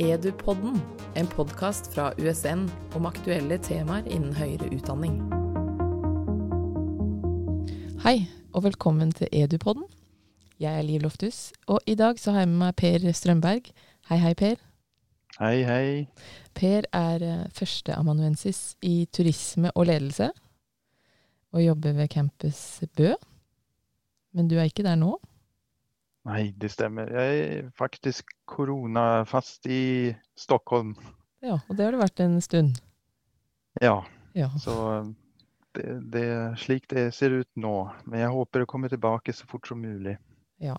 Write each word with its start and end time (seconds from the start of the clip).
Edupodden, 0.00 0.80
en 1.14 1.26
podkast 1.26 1.90
fra 1.92 2.06
USN 2.16 2.62
om 2.96 3.04
aktuelle 3.04 3.58
temaer 3.60 4.06
innen 4.08 4.32
høyere 4.32 4.70
utdanning. 4.72 5.18
Hei, 8.00 8.22
og 8.56 8.64
velkommen 8.64 9.12
til 9.12 9.28
Edupodden. 9.28 9.84
Jeg 10.56 10.72
er 10.72 10.86
Liv 10.88 11.04
Loftus, 11.04 11.50
og 11.68 11.84
i 11.84 11.98
dag 12.00 12.16
så 12.16 12.32
har 12.32 12.46
jeg 12.46 12.52
med 12.54 12.62
meg 12.62 12.78
Per 12.80 13.04
Strømberg. 13.12 13.68
Hei, 14.08 14.18
hei, 14.24 14.32
Per. 14.40 14.56
Hei, 15.36 15.54
hei. 15.68 15.84
Per 16.56 16.88
er 16.96 17.26
eh, 17.28 17.46
førsteamanuensis 17.52 18.78
i 18.80 19.04
turisme 19.12 19.68
og 19.74 19.90
ledelse, 19.92 20.30
og 21.52 21.66
jobber 21.66 22.00
ved 22.00 22.08
campus 22.08 22.80
Bø. 22.96 23.12
Men 24.32 24.48
du 24.48 24.56
er 24.56 24.72
ikke 24.72 24.88
der 24.88 24.96
nå? 24.96 25.18
Nei, 26.24 26.54
det 26.56 26.72
stemmer. 26.72 27.12
Jeg 27.20 27.44
er 27.44 27.70
faktisk 27.76 28.32
koronafast 28.50 29.66
i 29.70 30.14
Stockholm. 30.38 30.94
Ja, 31.40 31.60
og 31.68 31.76
det 31.78 31.86
har 31.86 31.94
det 31.96 32.02
vært 32.02 32.20
en 32.26 32.40
stund. 32.44 32.80
Ja, 33.80 34.00
Ja. 34.34 34.48
så 34.60 34.74
det, 35.74 35.86
det 36.12 36.22
er 36.28 36.56
slik 36.58 36.88
det 36.90 37.08
ser 37.14 37.30
ut 37.40 37.48
nå. 37.56 37.90
Men 38.04 38.20
jeg 38.24 38.30
håper 38.34 38.62
å 38.64 38.68
komme 38.70 38.90
tilbake 38.90 39.32
så 39.34 39.46
fort 39.50 39.66
som 39.70 39.80
mulig. 39.82 40.18
ja. 40.60 40.76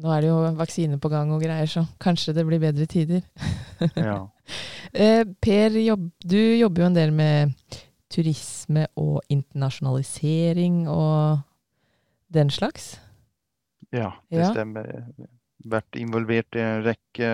Nå 0.00 0.08
er 0.14 0.22
det 0.22 0.28
jo 0.30 0.36
vaksine 0.56 0.96
på 0.96 1.10
gang 1.12 1.28
og 1.34 1.42
greier, 1.42 1.66
så 1.68 1.82
kanskje 2.00 2.32
det 2.32 2.46
blir 2.48 2.60
bedre 2.62 2.86
tider. 2.88 3.20
Ja, 3.96 4.28
Eh, 4.94 5.22
per, 5.44 5.70
jobb, 5.78 6.06
du 6.24 6.38
jobber 6.58 6.82
jo 6.82 6.86
en 6.88 6.94
del 6.96 7.12
med 7.14 7.52
turisme 8.10 8.86
og 8.98 9.20
internasjonalisering 9.30 10.88
og 10.90 11.42
den 12.34 12.50
slags. 12.50 12.96
ja 13.92 14.10
det 14.30 14.40
Ja. 14.40 14.50
stemmer. 14.54 14.88
Vært 15.64 15.96
involvert 16.00 16.56
i 16.56 16.62
en 16.64 16.82
rekke 16.86 17.30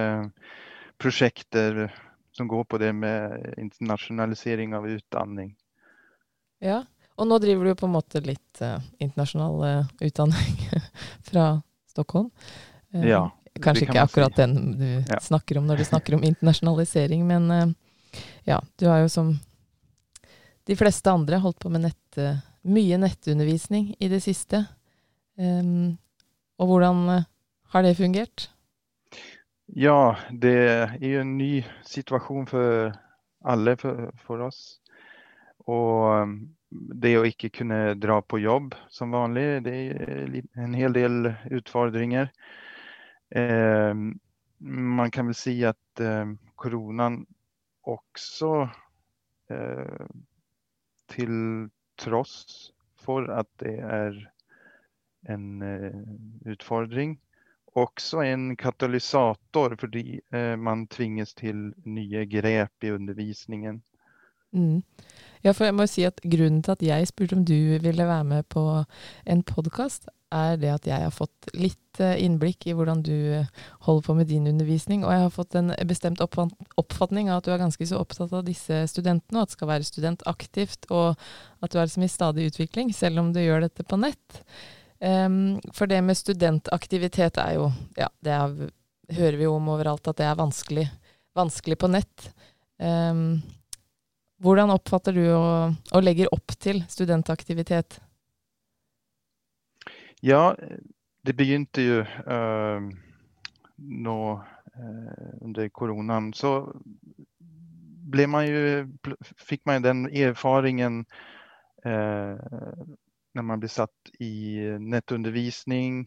prosjekter 0.99 1.87
som 2.37 2.49
går 2.49 2.65
på 2.65 2.79
det 2.79 2.93
med 2.93 3.55
internasjonalisering 3.61 4.75
av 4.77 4.87
utdanning. 4.89 5.55
Ja. 6.61 6.83
Og 7.17 7.29
nå 7.31 7.39
driver 7.41 7.65
du 7.71 7.75
på 7.81 7.87
en 7.89 7.95
måte 7.95 8.21
litt 8.21 8.61
uh, 8.61 8.77
internasjonal 9.01 9.63
uh, 9.65 9.93
utdanning 10.05 10.59
fra 11.29 11.63
Stockholm. 11.89 12.31
Uh, 12.95 13.07
Ja, 13.09 13.23
Kanskje 13.57 13.87
kan 13.87 13.95
ikke 13.95 14.03
akkurat 14.05 14.35
si. 14.37 14.43
den 14.43 14.73
du 14.77 14.89
Ja. 15.09 15.21
snakker 15.21 15.59
om 15.59 15.67
når 15.67 15.77
du 15.81 15.85
snakker 15.89 16.15
om 16.15 16.25
internasjonalisering, 16.29 17.23
men 17.27 17.51
eh, 17.51 17.71
ja, 18.45 18.61
du 18.77 18.85
har 18.87 18.99
jo 19.01 19.09
som 19.09 19.31
de 20.69 20.77
fleste 20.77 21.09
andre 21.09 21.39
holdt 21.41 21.59
på 21.63 21.71
med 21.73 21.87
nett, 21.87 22.19
eh, 22.21 22.37
mye 22.69 22.99
nettundervisning 23.01 23.95
i 23.99 24.09
det 24.13 24.21
siste. 24.21 24.67
Um, 25.41 25.97
og 26.61 26.69
hvordan 26.69 27.09
eh, 27.15 27.25
har 27.73 27.83
det 27.83 27.97
fungert? 27.99 28.51
Ja, 29.67 30.17
det 30.31 30.57
er 30.57 30.99
jo 31.03 31.23
en 31.25 31.37
ny 31.39 31.65
situasjon 31.87 32.47
for 32.51 32.93
alle, 33.47 33.75
for, 33.81 34.11
for 34.27 34.45
oss. 34.47 34.61
Og 35.67 36.23
um, 36.23 36.37
det 36.71 37.17
å 37.19 37.25
ikke 37.27 37.51
kunne 37.61 37.97
dra 37.99 38.21
på 38.23 38.41
jobb 38.43 38.77
som 38.93 39.15
vanlig, 39.15 39.65
det 39.67 39.75
er 39.97 40.39
en 40.63 40.77
hel 40.79 40.95
del 40.95 41.33
utfordringer. 41.59 42.31
Eh, 43.35 43.95
man 44.67 45.13
kan 45.15 45.31
vel 45.31 45.39
si 45.39 45.59
at 45.67 46.03
eh, 46.03 46.33
koronaen 46.59 47.25
også 47.87 48.53
eh, 49.53 50.07
til 51.13 51.37
tross 52.01 52.73
for 53.03 53.29
at 53.31 53.49
det 53.63 53.77
er 53.79 54.17
en 55.31 55.63
eh, 55.63 56.03
utfordring, 56.51 57.17
også 57.77 58.23
en 58.25 58.49
katalysator 58.59 59.77
fordi 59.81 60.21
eh, 60.35 60.55
man 60.57 60.87
tvinges 60.93 61.35
til 61.37 61.71
nye 61.85 62.25
grep 62.31 62.87
i 62.87 62.95
undervisningen. 62.97 63.83
Mm. 64.57 64.83
Ja, 65.45 65.53
for 65.53 65.67
jeg 65.67 65.75
må 65.77 65.85
jo 65.85 65.93
si 65.93 66.05
at 66.09 66.21
grunnen 66.25 66.63
til 66.65 66.73
at 66.73 66.85
jeg 66.85 67.09
spurte 67.11 67.37
om 67.37 67.45
du 67.45 67.77
ville 67.83 68.07
være 68.09 68.25
med 68.25 68.47
på 68.51 68.63
en 69.29 69.43
podkast, 69.47 70.09
er 70.35 70.57
det 70.59 70.71
at 70.73 70.87
jeg 70.89 71.05
har 71.05 71.13
fått 71.15 71.51
litt 71.55 72.01
eh, 72.03 72.17
innblikk 72.25 72.67
i 72.67 72.75
hvordan 72.75 73.03
du 73.07 73.45
holder 73.87 74.07
på 74.09 74.17
med 74.19 74.31
din 74.31 74.49
undervisning, 74.51 75.05
og 75.05 75.13
jeg 75.13 75.23
har 75.23 75.35
fått 75.35 75.55
en 75.59 75.75
bestemt 75.87 76.23
oppfat- 76.25 76.57
oppfatning 76.81 77.31
av 77.31 77.41
at 77.43 77.47
du 77.47 77.53
er 77.55 77.63
ganske 77.63 77.87
så 77.87 78.01
opptatt 78.01 78.35
av 78.35 78.47
disse 78.49 78.83
studentene, 78.91 79.39
og 79.39 79.47
at 79.47 79.53
det 79.53 79.59
skal 79.59 79.71
være 79.71 79.91
studentaktivt, 79.91 80.91
og 80.91 81.15
at 81.63 81.73
du 81.73 81.79
er 81.79 81.87
liksom 81.87 82.09
i 82.09 82.11
stadig 82.11 82.49
utvikling, 82.51 82.91
selv 82.95 83.23
om 83.23 83.31
du 83.37 83.43
gjør 83.45 83.69
dette 83.69 83.87
på 83.87 84.01
nett. 84.03 84.43
Em, 85.01 85.61
for 85.75 85.87
det 85.87 86.01
med 86.03 86.17
studentaktivitet 86.17 87.39
er 87.43 87.57
jo, 87.59 87.69
ja, 87.97 88.09
det 88.25 88.33
er, 88.33 88.57
hører 89.19 89.37
vi 89.37 89.45
jo 89.45 89.57
om 89.59 89.69
overalt 89.75 90.09
at 90.09 90.19
det 90.21 90.29
er 90.29 90.39
vanskelig, 90.39 90.87
vanskelig 91.37 91.79
på 91.81 91.91
nett. 91.93 92.31
Um, 92.81 93.43
hvordan 94.45 94.73
oppfatter 94.73 95.17
du 95.17 95.25
og, 95.31 95.77
og 95.93 96.05
legger 96.05 96.33
opp 96.33 96.57
til 96.61 96.83
studentaktivitet? 96.93 98.01
Ja, 100.25 100.55
det 101.27 101.37
begynte 101.37 101.85
jo 101.85 102.03
uh, 102.05 102.89
nå 103.77 104.19
uh, 104.33 105.33
under 105.45 105.69
koronaen. 105.69 106.33
Så 106.37 106.59
ble 108.07 108.27
man 108.31 108.47
jo, 108.49 109.17
fikk 109.41 109.65
man 109.69 109.85
den 109.85 110.07
erfaringen 110.15 111.01
eh, 111.85 112.37
når 113.37 113.47
man 113.53 113.61
blir 113.63 113.73
satt 113.73 114.17
i 114.21 114.57
nettundervisning. 114.81 116.07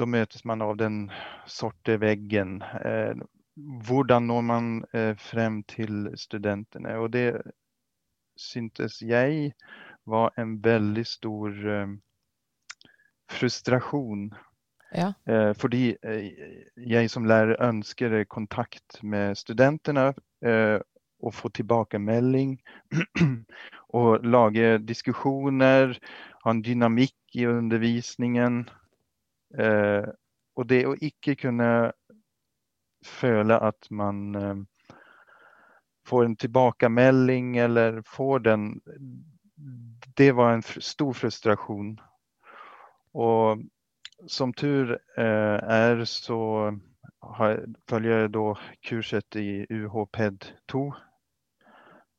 då 0.00 0.06
møtes 0.06 0.44
man 0.44 0.62
av 0.62 0.76
den 0.80 1.10
sorte 1.46 1.98
veggen. 2.00 2.62
Eh, 2.62 3.16
hvordan 3.84 4.26
når 4.30 4.42
man 4.42 4.68
eh, 4.96 5.16
frem 5.16 5.62
til 5.68 6.08
studentene? 6.16 6.94
Og 6.96 7.10
det 7.12 7.42
syntes 8.40 9.02
jeg 9.04 9.52
var 10.08 10.32
en 10.40 10.56
veldig 10.64 11.04
stor 11.06 11.58
eh, 11.74 11.92
frustrasjon. 13.30 14.30
Ja. 14.96 15.12
Eh, 15.28 15.52
fordi 15.60 15.96
eh, 16.02 16.32
jeg 16.76 17.10
som 17.12 17.28
lærer 17.28 17.60
ønsker 17.60 18.24
kontakt 18.24 19.02
med 19.02 19.36
studentene 19.36 20.14
eh, 20.40 20.80
og 21.22 21.34
få 21.34 21.48
tilbakemelding. 21.48 22.58
og 23.88 24.24
lage 24.34 24.78
diskusjoner, 24.78 25.98
ha 26.44 26.50
en 26.50 26.62
dynamikk 26.62 27.16
i 27.34 27.46
undervisningen. 27.46 28.68
Eh, 29.58 30.06
og 30.56 30.68
det 30.68 30.84
å 30.86 30.96
ikke 30.96 31.36
kunne 31.40 31.70
føle 33.06 33.56
at 33.56 33.90
man 33.90 34.36
eh, 34.36 34.94
får 36.08 36.24
en 36.24 36.36
tilbakemelding 36.36 37.56
eller 37.58 38.02
får 38.06 38.38
den 38.38 38.70
Det 40.16 40.32
var 40.32 40.52
en 40.52 40.62
stor 40.62 41.12
frustrasjon. 41.12 42.00
Og 43.14 43.62
som 44.26 44.52
tur 44.52 44.92
eh, 45.16 45.58
er 45.60 46.04
så 46.04 46.40
har, 47.22 47.60
følger 47.88 48.24
jeg 48.24 48.32
da 48.34 48.44
kurset 48.88 49.36
i 49.36 49.66
UHPED 49.70 50.50
2, 50.68 50.82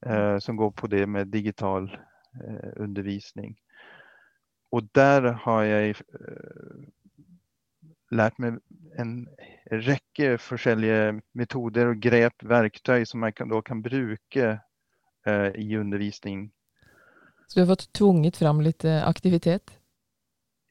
eh, 0.06 0.38
som 0.40 0.58
går 0.58 0.72
på 0.72 0.88
det 0.88 1.06
med 1.10 1.32
digital 1.34 1.90
eh, 2.44 2.72
undervisning. 2.76 3.56
Og 4.72 4.88
der 4.96 5.32
har 5.44 5.64
jeg 5.68 5.96
eh, 5.96 6.84
lært 8.12 8.40
meg 8.40 8.60
en 9.00 9.28
rekke 9.72 10.36
forskjellige 10.42 11.22
metoder 11.38 11.94
og 11.94 12.02
grep, 12.04 12.44
verktøy, 12.44 13.04
som 13.08 13.24
jeg 13.28 13.36
kan, 13.36 13.52
da 13.52 13.62
kan 13.66 13.84
bruke 13.84 14.48
eh, 15.28 15.50
i 15.56 15.76
undervisning. 15.80 16.50
Så 17.48 17.60
du 17.60 17.64
har 17.66 17.74
fått 17.74 17.90
tvunget 17.98 18.40
fram 18.40 18.62
litt 18.64 18.86
eh, 18.88 19.02
aktivitet? 19.08 19.76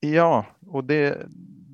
Ja, 0.00 0.46
og 0.64 0.86
det, 0.88 1.28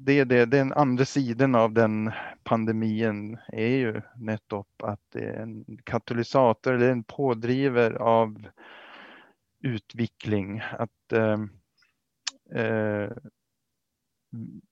det, 0.06 0.24
det, 0.30 0.44
den 0.52 0.72
andre 0.72 1.04
siden 1.04 1.54
av 1.58 1.72
den 1.74 2.10
pandemien 2.46 3.36
er 3.52 3.72
jo 3.74 3.92
nettopp 4.22 4.84
at 4.86 5.00
det 5.16 5.24
er 5.26 5.40
en 5.42 5.56
katalysator, 5.88 6.76
eller 6.76 6.94
en 6.94 7.02
pådriver 7.10 7.96
av 7.98 8.36
utvikling. 9.66 10.60
At 10.62 11.16
eh, 11.18 11.42
eh, 12.62 13.10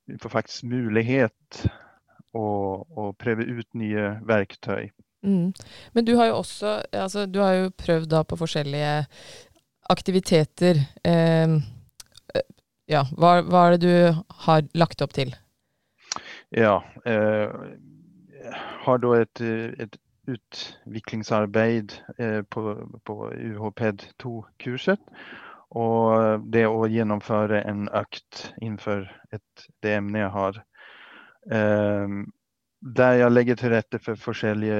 vi 0.06 0.18
får 0.22 0.34
faktisk 0.36 0.70
mulighet 0.70 1.64
å, 2.34 2.46
å 2.86 3.10
prøve 3.18 3.42
ut 3.42 3.68
nye 3.74 4.14
verktøy. 4.22 4.92
Mm. 5.26 5.50
Men 5.92 6.06
du 6.06 6.14
har 6.20 6.28
jo 6.28 6.40
også 6.42 6.82
altså, 6.92 7.22
Du 7.26 7.38
har 7.40 7.54
jo 7.56 7.70
prøvd 7.72 8.10
da 8.12 8.20
på 8.28 8.36
forskjellige 8.36 8.96
aktiviteter. 9.90 10.78
Eh, 11.02 11.58
ja, 12.90 13.04
hva, 13.16 13.38
hva 13.48 13.66
er 13.66 13.76
det 13.76 13.86
du 13.86 14.22
har 14.44 14.66
lagt 14.76 15.02
opp 15.04 15.14
til? 15.16 15.32
Ja, 16.54 16.82
eh, 17.08 17.48
har 18.84 19.00
da 19.02 19.14
et, 19.18 19.40
et 19.40 19.96
utviklingsarbeid 20.30 21.96
eh, 22.18 22.42
på, 22.42 22.76
på 23.04 23.16
UHPED 23.32 24.06
2-kurset. 24.22 25.00
Og 25.74 26.44
det 26.54 26.68
å 26.70 26.84
gjennomføre 26.86 27.64
en 27.66 27.88
økt 27.90 28.44
innenfor 28.60 29.08
et, 29.34 29.66
det 29.82 29.96
emnet 29.98 30.26
jeg 30.26 30.32
har. 30.36 30.62
Eh, 31.50 32.16
der 32.94 33.18
jeg 33.18 33.32
legger 33.32 33.56
til 33.58 33.72
rette 33.72 33.98
for 34.04 34.20
forskjellige 34.20 34.76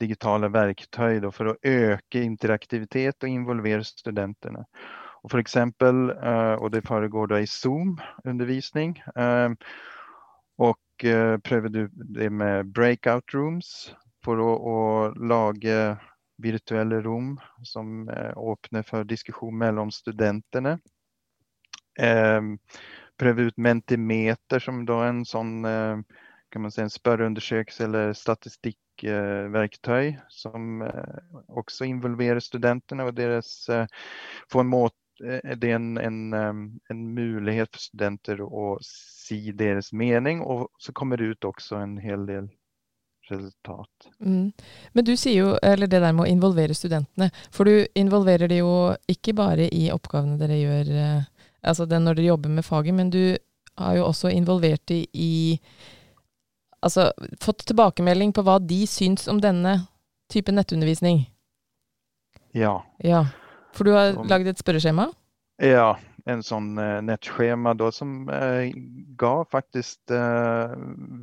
digitale 0.00 0.48
verktøy 0.52 1.20
for 1.28 1.52
å 1.52 1.58
øke 1.60 2.22
interaktivitet 2.24 3.24
og 3.24 3.28
involvere 3.32 3.84
studentene. 3.84 4.64
Og 5.24 5.32
for 5.32 5.42
eksempel, 5.42 6.10
eh, 6.14 6.54
og 6.62 6.72
det 6.72 6.84
foregår 6.86 7.32
da 7.32 7.40
i 7.42 7.48
Zoom-undervisning. 7.50 8.96
Eh, 9.16 9.50
og 10.62 11.04
eh, 11.04 11.36
prøver 11.42 11.68
du 11.68 11.88
det 11.92 12.30
med 12.32 12.72
breakout 12.74 13.34
rooms 13.34 13.94
for 14.24 14.38
å, 14.42 14.52
å 14.54 14.78
lage 15.18 15.96
virtuelle 16.42 17.00
rom 17.00 17.38
som 17.64 18.10
åpner 18.36 18.84
for 18.84 19.08
diskusjon 19.08 19.56
mellom 19.56 19.88
studentene. 19.94 20.74
Prøve 23.16 23.46
ut 23.48 23.56
Mentimeter 23.56 24.60
som 24.60 24.82
da 24.84 24.98
en 25.06 25.22
sånn 25.24 25.64
kan 25.64 26.60
man 26.60 26.74
si, 26.74 26.82
en 26.82 26.92
spørreundersøkelse 26.92 27.86
eller 27.86 28.12
statistikkverktøy 28.18 30.12
som 30.28 30.84
også 31.48 31.88
involverer 31.88 32.44
studentene 32.44 33.08
og 33.08 33.16
deres 33.16 33.54
Få 34.52 34.60
en 34.60 34.74
måte 34.74 35.05
det 35.18 35.70
er 35.70 35.76
en, 35.76 35.96
en, 35.98 36.34
en, 36.90 37.02
mulighet 37.14 37.70
for 37.72 37.80
studenter 37.80 38.42
å 38.44 38.76
si 38.84 39.52
deres 39.56 39.92
mening, 39.92 40.42
og 40.44 40.68
så 40.78 40.92
kommer 40.92 41.16
det 41.16 41.32
ut 41.32 41.48
også 41.48 41.80
en 41.80 41.96
hel 42.02 42.26
del 42.28 42.50
resultat. 43.30 44.10
Mm. 44.20 44.52
Men 44.92 45.04
du 45.04 45.14
sier 45.16 45.40
jo, 45.40 45.54
eller 45.62 45.90
det 45.90 46.02
der 46.02 46.14
med 46.14 46.26
å 46.26 46.30
involvere 46.30 46.76
studentene, 46.76 47.30
for 47.50 47.66
du 47.66 47.86
involverer 47.98 48.50
de 48.50 48.60
jo 48.60 48.76
ikke 49.10 49.34
bare 49.36 49.68
i 49.74 49.88
oppgavene 49.94 50.38
dere 50.40 50.60
gjør, 50.60 50.92
altså 51.66 51.88
det 51.90 52.00
når 52.02 52.20
dere 52.20 52.32
jobber 52.34 52.54
med 52.58 52.66
faget, 52.66 52.94
men 52.94 53.10
du 53.10 53.22
har 53.76 53.96
jo 53.98 54.08
også 54.08 54.32
involvert 54.32 54.86
de 54.88 55.04
i 55.12 55.36
Altså 56.86 57.08
fått 57.42 57.64
tilbakemelding 57.66 58.30
på 58.36 58.42
hva 58.46 58.60
de 58.62 58.84
syns 58.86 59.24
om 59.32 59.40
denne 59.42 59.72
type 60.30 60.52
nettundervisning. 60.52 61.22
Ja. 62.54 62.84
ja. 63.02 63.24
For 63.76 63.88
du 63.88 63.94
har 63.96 64.14
som, 64.16 64.28
lagd 64.30 64.50
et 64.50 64.62
spørreskjema? 64.62 65.10
Ja, 65.62 65.96
en 66.28 66.42
sånn 66.44 66.74
uh, 66.80 66.98
nettskjema 67.04 67.76
da, 67.78 67.90
som 67.94 68.24
uh, 68.28 68.64
ga 69.20 69.34
faktisk 69.52 70.12
uh, 70.12 70.74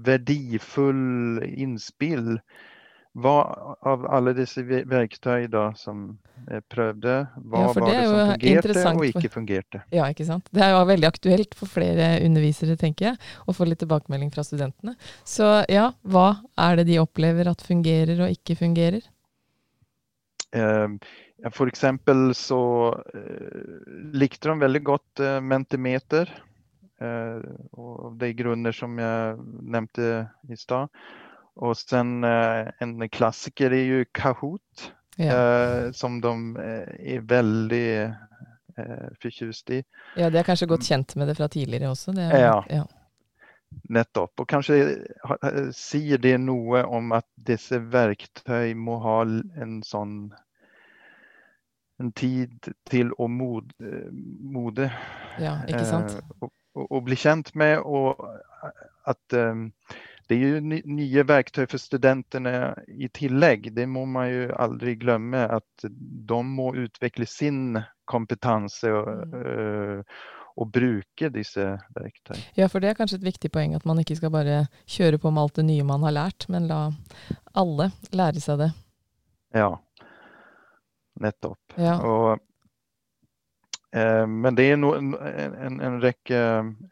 verdifull 0.05 1.43
innspill. 1.49 2.37
Hva 3.13 3.33
av 3.85 4.07
alle 4.09 4.31
disse 4.33 4.63
verktøy 4.65 5.45
da, 5.53 5.67
som 5.77 6.15
jeg 6.47 6.63
prøvde, 6.73 7.11
hva 7.45 7.59
ja, 7.61 7.73
var 7.75 7.83
det, 7.85 7.91
det 7.93 8.05
som 8.07 8.31
fungerte 8.31 8.85
og 8.89 9.03
ikke 9.11 9.29
fungerte? 9.35 9.81
Ja, 9.93 10.07
ikke 10.09 10.25
sant. 10.25 10.49
Det 10.49 10.63
er 10.65 10.71
jo 10.73 10.79
veldig 10.89 11.09
aktuelt 11.11 11.53
for 11.59 11.69
flere 11.69 12.07
undervisere, 12.25 12.73
tenker 12.79 13.11
jeg, 13.11 13.19
å 13.45 13.53
få 13.53 13.67
litt 13.69 13.83
tilbakemelding 13.83 14.33
fra 14.33 14.41
studentene. 14.47 14.95
Så 15.29 15.45
ja, 15.69 15.91
hva 16.01 16.25
er 16.57 16.81
det 16.81 16.87
de 16.89 16.97
opplever 17.03 17.51
at 17.53 17.61
fungerer 17.61 18.25
og 18.25 18.33
ikke 18.33 18.57
fungerer? 18.63 19.05
Uh, 20.57 20.97
for 21.51 21.67
eksempel 21.67 22.31
så 22.35 22.63
eh, 23.15 23.91
likte 24.15 24.49
de 24.49 24.59
veldig 24.63 24.81
godt 24.83 25.19
eh, 25.19 25.39
Mentimeter. 25.43 26.29
Eh, 27.03 27.43
og 27.75 28.15
de 28.19 28.31
grunner 28.37 28.75
som 28.75 28.95
jeg 28.99 29.37
nevnte 29.75 30.09
i 30.47 30.59
stad. 30.59 30.91
Og 31.59 31.75
sen 31.77 32.23
en 32.25 33.07
klassiker 33.13 33.75
er 33.75 33.83
jo 33.85 34.05
Kahoot. 34.15 34.89
Ja. 35.19 35.33
Eh, 35.35 35.91
som 35.93 36.21
de 36.23 36.33
er 36.57 37.25
veldig 37.29 37.87
fortjust 39.21 39.69
i. 39.69 39.83
Ja, 40.17 40.31
de 40.33 40.39
er 40.39 40.47
kanskje 40.47 40.65
godt 40.71 40.87
kjent 40.87 41.11
med 41.19 41.27
det 41.29 41.35
fra 41.37 41.45
tidligere 41.51 41.91
også? 41.91 42.15
Det 42.17 42.23
er, 42.25 42.39
ja. 42.41 42.55
ja. 42.71 42.87
Nettopp. 43.93 44.33
Og 44.41 44.47
kanskje 44.49 44.79
sier 45.77 46.17
det 46.23 46.39
noe 46.41 46.81
om 46.89 47.13
at 47.13 47.27
disse 47.37 47.77
verktøy 47.93 48.73
må 48.73 48.97
ha 49.03 49.19
en 49.61 49.77
sånn 49.85 50.15
en 52.01 52.11
tid 52.17 52.71
til 52.89 53.13
å 53.21 53.27
mod, 53.29 53.73
mode. 54.41 54.89
Ja? 55.41 55.59
Eh, 55.67 56.47
og, 56.73 56.99
bli 57.05 57.17
kjent 57.19 57.53
med, 57.59 57.83
og 57.85 58.23
at 59.09 59.35
um, 59.37 59.67
det 60.29 60.37
er 60.39 60.55
jo 60.55 60.79
nye 60.89 61.25
verktøy 61.27 61.65
for 61.67 61.81
studentene 61.81 62.73
i 62.87 63.09
tillegg. 63.13 63.69
Det 63.75 63.85
må 63.89 64.05
man 64.09 64.29
jo 64.31 64.47
aldri 64.57 64.95
glemme. 64.97 65.43
At 65.59 65.85
de 65.85 66.39
må 66.47 66.71
utvikle 66.85 67.27
sin 67.29 67.77
kompetanse 68.09 68.89
og, 68.89 69.11
mm. 69.29 69.43
uh, 69.43 70.23
og 70.59 70.69
bruke 70.73 71.29
disse 71.33 71.65
verktøy. 71.95 72.37
Ja, 72.57 72.69
for 72.71 72.83
det 72.83 72.91
er 72.91 72.97
kanskje 72.97 73.19
et 73.21 73.27
viktig 73.27 73.51
poeng 73.53 73.75
at 73.77 73.85
man 73.89 73.99
ikke 74.01 74.17
skal 74.19 74.33
bare 74.33 74.63
kjøre 74.89 75.19
på 75.21 75.31
med 75.33 75.43
alt 75.45 75.59
det 75.59 75.67
nye 75.69 75.85
man 75.87 76.05
har 76.07 76.15
lært, 76.15 76.47
men 76.53 76.69
la 76.69 76.85
alle 77.57 77.91
lære 78.13 78.41
seg 78.43 78.61
det. 78.61 78.71
Ja. 79.53 79.69
Nettopp. 81.21 81.75
Ja. 81.77 81.97
Og, 82.07 82.39
eh, 83.95 84.25
men 84.29 84.57
det 84.57 84.69
er 84.71 84.79
no, 84.79 84.93
en, 84.97 85.13
en, 85.19 85.79
en, 85.81 85.99
rekke 86.03 86.39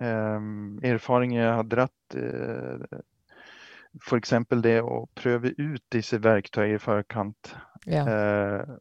eh, 0.02 0.50
erfaringer 0.92 1.42
jeg 1.42 1.56
har 1.62 1.72
dratt. 1.72 2.18
Eh, 2.18 3.02
F.eks. 4.02 4.34
det 4.64 4.78
å 4.88 5.02
prøve 5.20 5.52
ut 5.58 5.84
disse 5.92 6.22
verktøyene 6.24 6.78
i 6.78 6.82
forkant. 6.82 7.56
Ja. 7.90 8.06
Eh, 8.08 8.78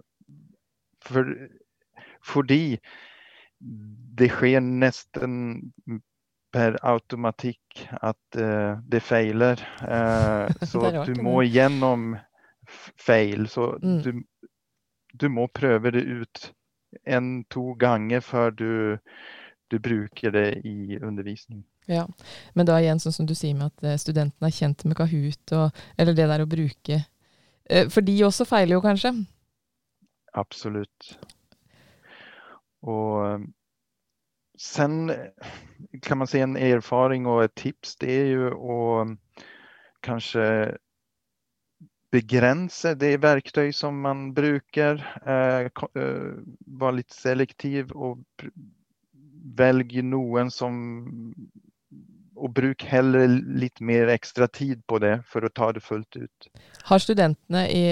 for, 1.04 1.32
fordi 2.22 2.78
det 3.60 4.30
skjer 4.32 4.62
nesten 4.62 5.34
per 6.50 6.76
automatikk 6.86 7.84
at 8.02 8.38
uh, 8.38 8.80
det 8.90 9.02
feiler. 9.06 9.60
Uh, 9.82 10.50
så 10.70 10.90
du 11.06 11.14
må 11.22 11.40
gjennom 11.46 12.14
feil. 12.98 13.46
Så 13.48 13.74
mm. 13.82 13.98
du, 14.02 14.10
du 15.12 15.28
må 15.32 15.46
prøve 15.54 15.92
det 15.94 16.02
ut 16.06 16.50
en-to 17.06 17.74
ganger 17.78 18.22
før 18.24 18.50
du, 18.50 18.72
du, 19.70 19.78
bruker 19.78 20.34
det 20.34 20.48
i 20.66 20.98
undervisning. 20.98 21.64
Ja, 21.86 22.06
Men 22.54 22.66
da 22.66 22.78
igjen, 22.80 23.00
sånn 23.02 23.14
som 23.14 23.26
du 23.26 23.34
sier 23.34 23.56
med 23.58 23.70
at 23.70 23.86
eh, 23.86 23.98
studentene 23.98 24.50
er 24.50 24.54
kjent 24.54 24.84
med 24.86 24.98
Kahoot, 24.98 25.54
og, 25.56 25.82
eller 25.98 26.14
det 26.14 26.26
der 26.30 26.44
å 26.44 26.50
bruke 26.50 26.98
eh, 27.00 27.88
For 27.90 28.04
de 28.06 28.18
også 28.26 28.46
feiler 28.46 28.76
jo 28.76 28.84
kanskje? 28.84 29.14
Absolutt. 30.38 31.14
Og 32.86 33.16
eh, 33.24 33.48
sen 34.60 35.10
kan 36.04 36.20
man 36.20 36.30
si 36.30 36.42
en 36.44 36.58
erfaring 36.58 37.26
og 37.30 37.46
et 37.46 37.56
tips, 37.58 37.96
det 38.02 38.12
er 38.12 38.30
jo 38.34 38.52
å 38.54 38.78
kanskje 40.04 40.44
begrense 42.14 42.94
det 42.98 43.14
verktøy 43.22 43.70
som 43.74 43.98
man 44.04 44.30
bruker. 44.34 45.00
Eh, 45.22 45.70
eh, 45.70 46.30
Være 46.80 46.98
litt 47.00 47.14
selektiv 47.14 47.94
og 47.94 48.22
velge 49.56 50.02
noen 50.04 50.50
som 50.52 50.74
Og 52.40 52.52
bruk 52.56 52.82
heller 52.88 53.28
litt 53.28 53.82
mer 53.84 54.08
ekstra 54.08 54.46
tid 54.48 54.80
på 54.88 54.96
det 55.02 55.18
for 55.28 55.44
å 55.44 55.50
ta 55.52 55.72
det 55.76 55.82
fullt 55.84 56.16
ut. 56.16 56.46
Har 56.88 57.02
studentene 57.02 57.66
i 57.68 57.82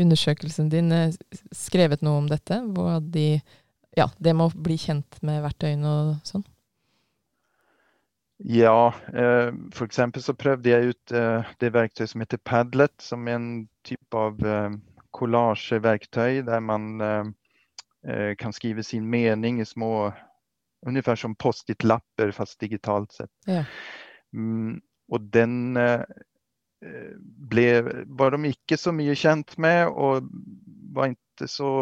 undersøkelsen 0.00 0.70
din 0.72 0.92
eh, 0.92 1.12
skrevet 1.52 2.00
noe 2.02 2.22
om 2.22 2.28
dette? 2.30 2.62
Hvor 2.74 3.02
de 3.02 3.40
Ja, 3.96 4.06
det 4.18 4.32
med 4.36 4.46
å 4.48 4.62
bli 4.62 4.76
kjent 4.78 5.18
med 5.26 5.42
verktøyene 5.42 5.90
og 5.90 6.10
sånn? 6.24 6.44
Ja, 8.38 8.94
eh, 9.14 9.48
eksempel 9.82 10.22
så 10.22 10.34
prøvde 10.38 10.70
jeg 10.70 10.92
ut 10.92 11.12
eh, 11.16 11.48
det 11.58 11.72
verktøy 11.74 12.06
som 12.06 12.22
heter 12.22 12.38
Padlet, 12.46 12.94
som 13.02 13.26
er 13.26 13.34
en 13.34 13.50
type 13.86 14.14
av 14.14 14.38
eh, 14.46 14.76
kollasjeverktøy 15.18 16.44
der 16.46 16.60
man 16.62 17.00
kan 18.38 18.54
skrive 18.54 18.84
sin 18.86 19.08
mening 19.10 19.58
i 19.60 19.64
små 19.66 20.12
Omtrent 20.86 21.18
som 21.18 21.34
Post-It-lapper 21.34 22.30
fast 22.32 22.60
digitalt 22.62 23.10
sett. 23.16 23.32
Ja. 23.50 23.64
Mm, 24.30 24.78
og 25.10 25.24
den 25.34 25.74
ble, 27.50 27.66
var 28.06 28.36
de 28.36 28.52
ikke 28.52 28.78
så 28.78 28.94
mye 28.94 29.16
kjent 29.18 29.56
med 29.58 29.90
og 29.90 30.30
var 30.94 31.10
ikke 31.10 31.50
så 31.50 31.72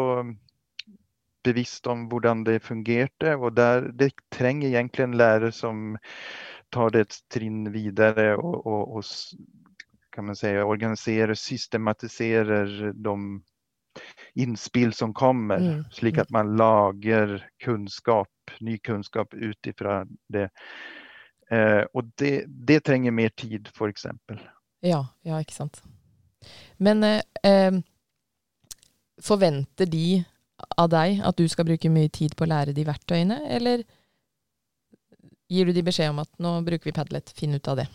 bevisst 1.47 1.87
om 1.87 2.05
hvordan 2.11 2.43
det 2.47 2.59
fungerte. 2.65 3.35
Og 3.39 3.55
der, 3.57 3.89
det 3.95 4.13
trenger 4.33 4.69
egentlig 4.69 5.07
en 5.07 5.17
lærer 5.17 5.55
som 5.55 5.97
tar 6.73 6.91
det 6.91 7.05
et 7.05 7.19
trinn 7.31 7.69
videre 7.71 8.33
og, 8.35 8.59
og, 8.67 8.97
og 8.99 9.03
kan 10.17 10.25
man 10.25 10.35
si, 10.35 10.49
organiserer, 10.57 11.37
systematiserer 11.37 12.91
de 12.91 13.15
innspill 14.33 14.93
som 14.93 15.13
kommer, 15.13 15.59
mm. 15.61 15.83
slik 15.93 16.17
at 16.17 16.31
man 16.33 16.55
lager 16.57 17.37
kunnskap, 17.63 18.29
ny 18.59 18.77
kunnskap 18.77 19.33
ut 19.33 19.69
ifra 19.69 20.05
det. 20.33 20.49
Eh, 21.51 21.83
og 21.93 22.11
det, 22.17 22.45
det, 22.47 22.79
trenger 22.85 23.13
mer 23.13 23.29
tid, 23.29 23.69
f.eks. 23.73 24.07
Ja, 24.81 25.05
ja, 25.21 25.39
ikke 25.39 25.55
sant. 25.55 25.83
Men 26.77 27.03
eh, 27.05 27.21
eh, 27.45 27.77
forventer 29.21 29.85
de 29.85 30.23
av 30.77 30.89
deg 30.89 31.21
at 31.25 31.37
du 31.37 31.45
skal 31.49 31.67
bruke 31.67 31.91
mye 31.93 32.09
tid 32.13 32.35
på 32.37 32.45
å 32.45 32.49
lære 32.49 32.73
de 32.77 32.85
verktøyene, 32.87 33.41
eller 33.53 33.83
gir 35.47 35.69
du 35.69 35.73
de 35.75 35.85
beskjed 35.85 36.11
om 36.11 36.23
at 36.23 36.31
nå 36.43 36.57
bruker 36.65 36.89
vi 36.89 36.95
Padlet, 36.95 37.31
finn 37.37 37.55
ut 37.55 37.67
av 37.71 37.81
det? 37.83 37.87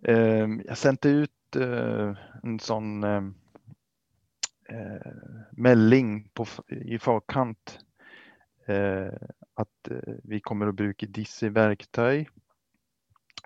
jeg 0.00 0.62
jag 0.66 0.78
sendte 0.78 1.08
ut 1.08 1.56
eh, 1.60 2.16
en 2.44 2.58
sånn 2.62 3.04
eh, 3.04 3.26
eh, 4.72 5.14
melding 5.56 6.30
på, 6.34 6.46
i 6.70 6.98
forkant 6.98 7.78
at 8.70 9.88
vi 10.30 10.38
kommer 10.46 10.68
å 10.70 10.74
bruke 10.76 11.08
disse 11.10 11.48
verktøy. 11.50 12.20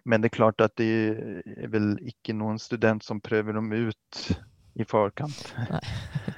Men 0.04 0.20
det 0.20 0.28
er 0.28 0.34
klart 0.36 0.60
at 0.60 0.74
det 0.76 0.84
er 0.84 1.70
vel 1.72 1.94
ikke 2.04 2.34
noen 2.36 2.58
student 2.60 3.00
som 3.06 3.22
prøver 3.24 3.56
dem 3.56 3.72
ut 3.72 4.20
i 4.76 4.84
forkant. 4.84 5.54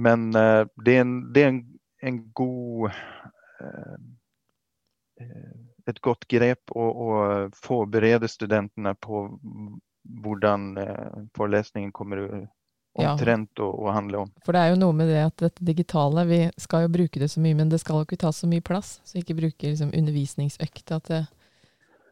Men 0.00 0.30
det 0.32 0.94
er 0.94 1.02
en, 1.04 1.14
det 1.34 1.42
er 1.44 1.52
en, 1.52 1.60
en 2.08 2.20
god 2.36 2.92
et 5.90 6.00
godt 6.04 6.26
grep 6.30 6.72
å, 6.76 6.86
å 6.86 7.08
forberede 7.56 8.28
studentene 8.30 8.94
på 9.00 9.26
hvordan 10.24 10.72
eh, 10.80 11.18
forelesningen 11.36 11.92
kommer 11.94 12.22
omtrent 12.98 13.50
ja. 13.58 13.66
å, 13.66 13.68
å, 13.84 13.90
handle 13.94 14.24
om. 14.24 14.32
For 14.46 14.56
det 14.56 14.62
er 14.62 14.72
jo 14.72 14.80
noe 14.80 14.96
med 14.96 15.10
det 15.12 15.20
at 15.22 15.36
dette 15.42 15.66
digitale, 15.66 16.24
vi 16.28 16.40
skal 16.60 16.86
jo 16.86 16.94
bruke 16.96 17.22
det 17.22 17.30
så 17.32 17.42
mye, 17.42 17.58
men 17.58 17.70
det 17.72 17.82
skal 17.82 18.00
jo 18.00 18.08
ikke 18.08 18.20
ta 18.24 18.32
så 18.34 18.48
mye 18.50 18.64
plass. 18.64 18.98
Så 19.06 19.20
ikke 19.20 19.38
bruke 19.38 19.72
liksom, 19.72 19.92
undervisningsøkta 19.96 21.00
til 21.06 21.26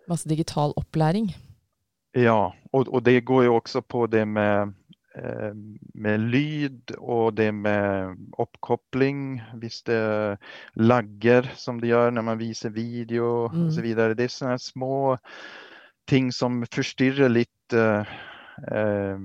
masse 0.08 0.28
digital 0.30 0.74
opplæring. 0.80 1.32
Ja, 2.16 2.52
og, 2.72 2.88
og 2.88 3.02
det 3.04 3.20
går 3.28 3.48
jo 3.48 3.58
også 3.58 3.82
på 3.84 4.06
det 4.10 4.24
med 4.28 4.72
Eh, 4.72 4.87
med 5.98 6.20
lyd 6.30 6.92
og 6.98 7.32
det 7.38 7.48
med 7.56 8.18
oppkopling, 8.38 9.40
hvis 9.58 9.80
det 9.88 9.98
lagger 10.76 11.48
som 11.58 11.80
det 11.80 11.90
gjør 11.90 12.12
når 12.14 12.26
man 12.28 12.38
viser 12.38 12.74
video 12.74 13.48
mm. 13.50 13.64
osv. 13.66 13.88
Det 13.96 14.26
er 14.26 14.34
sånne 14.34 14.58
små 14.62 15.16
ting 16.08 16.32
som 16.32 16.62
forstyrrer 16.72 17.30
litt 17.32 17.76
eh, 17.76 18.08
uh, 18.72 19.18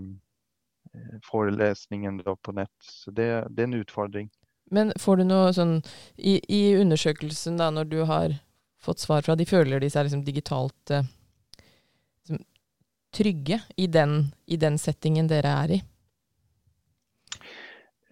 forelesningen 1.26 2.22
på 2.24 2.56
nett. 2.58 2.76
Så 2.84 3.12
det, 3.12 3.30
det, 3.50 3.64
er 3.64 3.70
en 3.70 3.82
utfordring. 3.82 4.30
Men 4.74 4.94
får 5.00 5.22
du 5.22 5.26
noe 5.28 5.52
sånn 5.56 5.78
i, 6.18 6.40
i, 6.48 6.76
undersøkelsen, 6.80 7.58
da, 7.62 7.70
når 7.74 7.90
du 7.92 8.00
har 8.10 8.38
fått 8.84 9.04
svar 9.04 9.24
fra 9.24 9.38
de, 9.40 9.48
føler 9.48 9.80
de 9.80 9.90
seg 9.92 10.08
liksom 10.08 10.26
digitalt 10.28 10.94
uh, 10.94 11.06
trygge 13.14 13.62
i 13.78 13.88
den, 13.88 14.34
i 14.46 14.58
den 14.58 14.78
settingen 14.82 15.30
dere 15.30 15.58
er 15.64 15.76
i? 15.78 15.82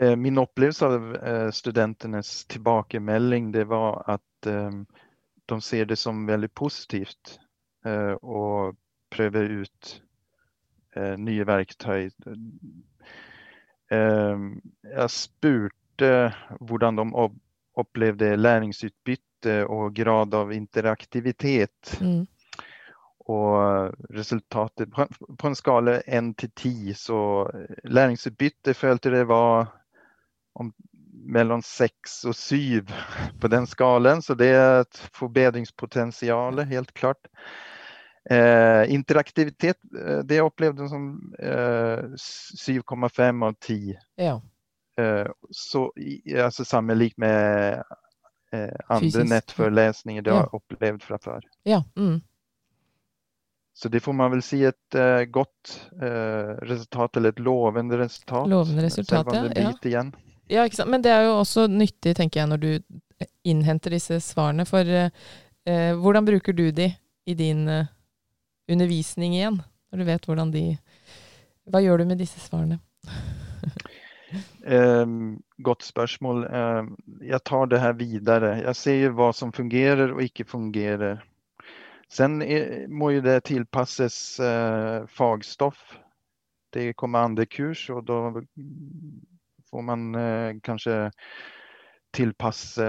Eh, 0.01 0.15
min 0.15 0.37
opplevelse 0.37 0.85
av 0.85 1.15
eh, 1.15 1.51
studentenes 1.51 2.45
tilbakemelding 2.45 3.51
det 3.51 3.63
var 3.63 4.03
at 4.09 4.47
eh, 4.47 4.71
de 5.45 5.61
ser 5.61 5.85
det 5.85 5.95
som 5.95 6.25
veldig 6.25 6.49
positivt 6.53 7.37
å 8.21 8.71
prøve 9.09 9.41
ut 9.41 9.87
nye 11.17 11.45
verktøy. 11.49 12.11
Jeg 13.89 15.07
spurte 15.09 16.11
hvordan 16.61 16.99
de 17.01 17.05
opplevde 17.81 18.29
læringsutbytte 18.37 19.55
og 19.65 19.97
grad 19.97 20.37
av 20.37 20.53
interaktivitet. 20.53 21.97
Mm. 22.05 22.27
Og 23.29 23.91
resultatet 24.15 24.89
På 25.37 25.47
en 25.47 25.55
skala 25.55 25.99
1 26.07 26.33
til 26.41 26.49
10 26.55 26.93
så 26.97 27.19
læringsutbytte 27.83 28.73
følte 28.73 29.11
det 29.13 29.27
var 29.29 29.69
om, 30.55 30.73
mellom 31.11 31.61
6 31.61 32.23
og 32.25 32.35
7 32.35 32.87
på 33.41 33.47
den 33.47 33.67
skalen. 33.67 34.21
Så 34.21 34.33
det 34.33 34.49
er 34.55 34.79
et 34.81 35.03
forbedringspotensial, 35.13 36.63
helt 36.65 36.93
klart. 36.93 37.29
Eh, 38.29 38.93
interaktivitet 38.93 39.77
eh, 39.97 40.19
det 40.19 40.41
opplevde 40.41 40.89
som 40.89 41.33
eh, 41.39 42.03
7,5 42.17 43.45
av 43.45 43.53
10. 43.53 43.95
Ja. 44.15 44.41
Eh, 44.97 45.27
så 45.51 45.91
altså 46.43 46.65
sammenlignet 46.65 47.17
med 47.17 47.83
eh, 48.53 48.77
andre 48.89 49.23
nettforelesninger 49.25 50.21
de 50.21 50.29
ja. 50.29 50.43
har 50.43 50.55
opplevd 50.55 51.01
fra 51.01 51.17
før. 51.21 51.47
Ja. 51.65 51.81
Mm. 51.97 52.21
Så 53.73 53.89
det 53.89 53.99
får 53.99 54.13
man 54.13 54.31
vel 54.31 54.41
si 54.43 54.59
et 54.67 54.97
uh, 54.97 55.23
godt 55.31 55.75
uh, 56.01 56.57
resultat, 56.67 57.17
eller 57.17 57.29
et 57.31 57.39
lovende 57.39 57.97
resultat. 57.97 58.49
Lovende 58.49 58.83
resultat, 58.83 59.31
ja. 59.33 59.71
ja. 59.83 60.05
ja? 60.47 60.85
Men 60.85 61.01
det 61.01 61.13
er 61.13 61.25
jo 61.29 61.37
også 61.39 61.67
nyttig, 61.71 62.15
tenker 62.19 62.43
jeg, 62.43 62.51
når 62.51 62.61
du 62.61 62.69
innhenter 63.47 63.95
disse 63.95 64.19
svarene. 64.23 64.67
For 64.67 64.85
uh, 64.85 65.09
hvordan 66.03 66.27
bruker 66.27 66.57
du 66.57 66.67
de 66.75 66.91
i 67.25 67.37
din 67.37 67.63
undervisning 68.71 69.37
igjen? 69.37 69.61
Når 69.91 70.01
du 70.01 70.07
vet 70.07 70.25
hvordan 70.27 70.51
de 70.51 70.65
Hva 71.71 71.81
gjør 71.83 72.01
du 72.01 72.09
med 72.09 72.19
disse 72.19 72.41
svarene? 72.41 72.79
um, 74.65 75.39
godt 75.67 75.83
spørsmål. 75.85 76.45
Um, 76.47 76.95
jeg 77.23 77.43
tar 77.45 77.69
det 77.71 77.79
her 77.79 77.93
videre. 77.99 78.55
Jeg 78.65 78.75
ser 78.75 79.13
hva 79.15 79.31
som 79.35 79.53
fungerer 79.55 80.15
og 80.15 80.23
ikke 80.25 80.47
fungerer. 80.49 81.21
Sen 82.11 82.41
må 82.91 83.13
jo 83.15 83.23
det 83.23 83.37
tilpasses 83.47 84.39
eh, 84.43 85.07
fagstoff. 85.07 85.79
Det 86.75 86.93
kommer 86.99 87.27
andre 87.27 87.45
kurs 87.47 87.85
og 87.91 88.03
da 88.07 88.19
får 89.71 89.85
man 89.87 90.15
eh, 90.15 90.59
kanskje 90.63 90.97
tilpasse 92.11 92.87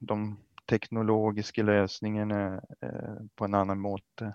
de 0.00 0.18
teknologiske 0.68 1.62
løsningene 1.62 2.42
eh, 2.82 3.20
på 3.38 3.46
en 3.46 3.58
annen 3.60 3.78
måte. 3.78 4.32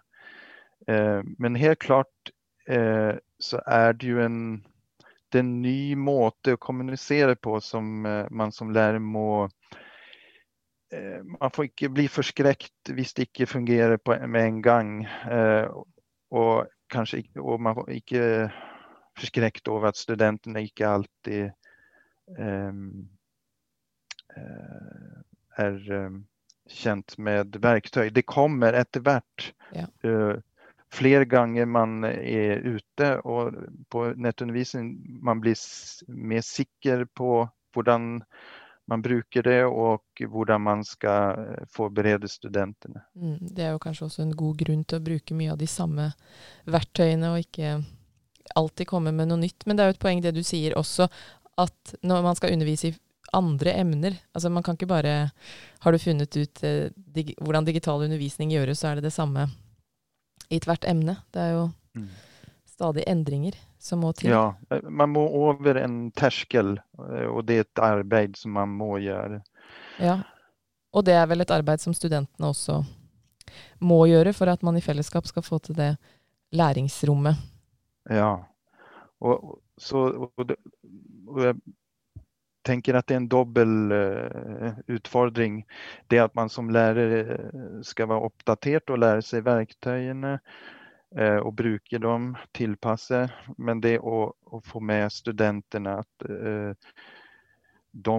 Eh, 0.87 1.19
men 1.37 1.59
helt 1.59 1.79
klart 1.83 2.31
eh, 2.67 3.15
så 3.39 3.59
er 3.67 3.93
det 3.99 4.07
jo 4.07 4.23
en, 4.23 4.39
det 5.31 5.41
er 5.41 5.45
en 5.45 5.57
ny 5.61 5.95
måte 5.99 6.55
å 6.55 6.63
kommunisere 6.63 7.35
på 7.35 7.59
som 7.63 8.05
eh, 8.07 8.25
man 8.31 8.55
som 8.55 8.71
lærer 8.71 9.03
må 9.03 9.49
man 11.39 11.51
får 11.53 11.69
ikke 11.69 11.89
bli 11.93 12.05
forskrekket 12.11 12.93
hvis 12.95 13.13
det 13.17 13.29
ikke 13.29 13.49
fungerer 13.49 13.97
på, 13.97 14.15
med 14.27 14.47
en 14.47 14.61
gang. 14.61 14.93
Eh, 15.05 15.67
og, 16.33 16.67
kanskje, 16.91 17.23
og 17.39 17.61
man 17.61 17.75
får 17.77 17.89
ikke 17.97 18.23
forskrekket 19.19 19.67
over 19.73 19.91
at 19.91 19.99
studentene 19.99 20.63
ikke 20.65 20.89
alltid 20.89 21.51
eh, 22.37 22.79
er 25.57 25.75
um, 25.93 26.23
kjent 26.69 27.17
med 27.17 27.59
verktøy. 27.61 28.09
Det 28.09 28.25
kommer 28.25 28.73
etter 28.77 29.03
hvert. 29.05 29.51
Ja. 29.75 29.85
Eh, 30.05 30.41
flere 30.93 31.25
ganger 31.25 31.65
man 31.65 32.03
er 32.05 32.61
ute 32.61 33.15
og 33.25 33.55
på 33.89 34.11
nettundervisning 34.13 34.93
man 35.25 35.41
blir 35.41 35.57
mer 36.07 36.45
sikker 36.45 37.07
på 37.17 37.47
hvordan 37.73 38.21
man 38.89 39.01
bruker 39.01 39.45
det, 39.45 39.59
og 39.65 40.23
hvordan 40.29 40.61
man 40.61 40.83
skal 40.83 41.39
eh, 41.39 41.67
forberede 41.71 42.27
studentene. 42.27 43.05
Mm, 43.15 43.37
det 43.55 43.67
er 43.67 43.71
jo 43.75 43.83
kanskje 43.83 44.07
også 44.09 44.25
en 44.25 44.35
god 44.37 44.57
grunn 44.59 44.83
til 44.83 44.99
å 44.99 45.05
bruke 45.05 45.37
mye 45.37 45.53
av 45.53 45.61
de 45.61 45.69
samme 45.71 46.09
verktøyene, 46.69 47.31
og 47.31 47.45
ikke 47.45 47.77
alltid 48.59 48.89
komme 48.89 49.13
med 49.15 49.31
noe 49.31 49.39
nytt. 49.45 49.63
Men 49.65 49.77
det 49.77 49.85
er 49.85 49.91
jo 49.91 49.95
et 49.97 50.03
poeng 50.03 50.21
det 50.23 50.35
du 50.35 50.43
sier 50.45 50.75
også, 50.79 51.07
at 51.63 51.95
når 52.03 52.25
man 52.25 52.37
skal 52.39 52.55
undervise 52.55 52.91
i 52.91 52.95
andre 53.33 53.73
emner 53.77 54.15
altså 54.33 54.49
Man 54.49 54.63
kan 54.65 54.73
ikke 54.73 54.89
bare 54.89 55.31
Har 55.79 55.91
du 55.91 55.99
funnet 56.01 56.37
ut 56.37 56.63
eh, 56.63 56.89
dig, 56.93 57.35
hvordan 57.41 57.65
digital 57.65 58.01
undervisning 58.05 58.51
gjøres, 58.53 58.81
så 58.81 58.91
er 58.91 58.95
det 58.95 59.07
det 59.07 59.13
samme 59.13 59.47
i 60.49 60.59
ethvert 60.59 60.85
emne. 60.85 61.15
Det 61.33 61.41
er 61.41 61.51
jo 61.55 61.63
mm. 61.97 62.09
Stadig 62.73 63.05
endringer 63.09 63.57
som 63.79 64.01
må 64.03 64.11
til? 64.17 64.31
Ja, 64.33 64.55
eh, 64.71 64.83
man 64.89 65.13
må 65.13 65.25
over 65.27 65.77
en 65.81 65.97
terskel, 66.17 66.77
eh, 67.09 67.27
og 67.29 67.45
det 67.47 67.57
er 67.57 67.67
et 67.67 67.83
arbeid 67.85 68.37
som 68.39 68.55
man 68.57 68.73
må 68.73 68.95
gjøre. 69.03 69.41
Ja, 70.01 70.19
og 70.93 71.05
det 71.07 71.17
er 71.17 71.29
vel 71.29 71.45
et 71.45 71.53
arbeid 71.53 71.83
som 71.83 71.95
studentene 71.97 72.49
også 72.49 72.81
må 73.83 74.03
gjøre 74.09 74.33
for 74.33 74.49
at 74.49 74.63
man 74.65 74.77
i 74.79 74.83
fellesskap 74.83 75.27
skal 75.29 75.45
få 75.45 75.59
til 75.61 75.77
det 75.77 75.93
læringsrommet. 76.53 77.37
Ja, 78.09 78.35
og, 79.23 79.57
så, 79.77 80.05
og, 80.25 80.53
og 81.27 81.39
jeg 81.43 81.57
tenker 82.65 82.97
at 82.97 83.07
det 83.07 83.17
er 83.17 83.21
en 83.21 83.29
dobbel 83.31 83.93
uh, 83.93 84.79
utfordring. 84.91 85.61
Det 86.11 86.21
at 86.23 86.35
man 86.35 86.49
som 86.49 86.71
lærer 86.71 87.83
skal 87.85 88.09
være 88.11 88.29
oppdatert 88.29 88.93
og 88.93 89.03
lære 89.03 89.25
seg 89.25 89.45
verktøyene 89.47 90.37
eh, 90.37 90.63
og 91.13 91.51
bruke 91.53 91.99
dem, 92.01 92.31
tilpasse. 92.57 93.27
Men 93.57 93.81
det 93.83 93.99
å, 94.01 94.31
å 94.33 94.61
få 94.65 94.79
med 94.81 95.11
studentene 95.13 95.99
at 96.01 96.25
eh, 96.25 96.93
de 97.93 98.15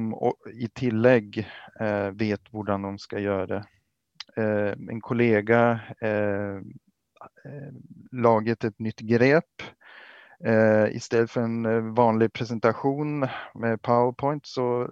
i 0.54 0.68
tillegg 0.78 1.40
eh, 1.42 2.10
vet 2.14 2.52
hvordan 2.54 2.86
de 2.86 3.02
skal 3.02 3.24
gjøre. 3.24 3.64
Eh, 4.36 4.72
en 4.90 5.00
kollega 5.00 5.80
eh, 6.00 6.56
eh, 7.44 7.72
laget 8.12 8.64
et 8.64 8.78
nytt 8.78 9.00
grep. 9.08 9.62
I 10.44 10.98
stedet 11.00 11.30
for 11.30 11.46
en 11.46 11.92
vanlig 11.96 12.26
presentasjon 12.34 13.22
med 13.62 13.78
powerpoint 13.86 14.44
så, 14.44 14.84